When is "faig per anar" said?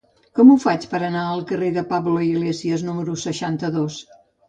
0.63-1.27